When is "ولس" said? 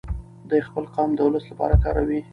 1.27-1.45